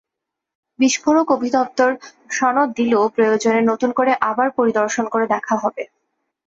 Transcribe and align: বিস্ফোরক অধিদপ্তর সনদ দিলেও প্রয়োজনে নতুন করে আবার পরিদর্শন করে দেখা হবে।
বিস্ফোরক 0.79 1.27
অধিদপ্তর 1.35 1.89
সনদ 2.31 2.69
দিলেও 2.77 3.03
প্রয়োজনে 3.15 3.61
নতুন 3.63 3.89
করে 3.91 4.11
আবার 4.29 4.47
পরিদর্শন 4.57 5.05
করে 5.09 5.25
দেখা 5.33 5.55
হবে। 5.63 5.83